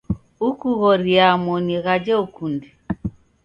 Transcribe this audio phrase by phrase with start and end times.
[0.47, 2.67] Ukughoriaa moni ghaja ukunde.